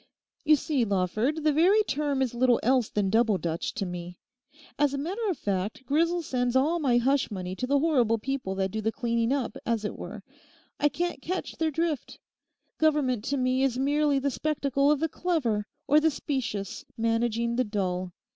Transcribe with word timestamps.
'You 0.43 0.55
see, 0.55 0.83
Lawford, 0.83 1.43
the 1.43 1.53
very 1.53 1.83
term 1.83 2.23
is 2.23 2.33
little 2.33 2.59
else 2.63 2.89
than 2.89 3.11
Double 3.11 3.37
Dutch 3.37 3.71
to 3.75 3.85
me. 3.85 4.17
As 4.79 4.95
a 4.95 4.97
matter 4.97 5.21
of 5.29 5.37
fact 5.37 5.85
Grisel 5.85 6.23
sends 6.23 6.55
all 6.55 6.79
my 6.79 6.97
hush 6.97 7.29
money 7.29 7.55
to 7.57 7.67
the 7.67 7.77
horrible 7.77 8.17
people 8.17 8.55
that 8.55 8.71
do 8.71 8.81
the 8.81 8.91
cleaning 8.91 9.31
up, 9.31 9.55
as 9.63 9.85
it 9.85 9.95
were. 9.95 10.23
I 10.79 10.89
can't 10.89 11.21
catch 11.21 11.55
their 11.57 11.69
drift. 11.69 12.17
Government 12.79 13.23
to 13.25 13.37
me 13.37 13.61
is 13.61 13.77
merely 13.77 14.17
the 14.17 14.31
spectacle 14.31 14.89
of 14.89 14.99
the 15.01 15.07
clever, 15.07 15.67
or 15.87 15.99
the 15.99 16.09
specious, 16.09 16.83
managing 16.97 17.55
the 17.57 17.63
dull. 17.63 18.11